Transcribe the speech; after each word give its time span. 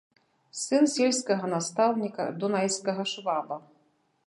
Сын 0.61 0.85
сельскага 0.93 1.45
настаўніка, 1.51 2.23
дунайскага 2.43 3.03
шваба. 3.15 3.57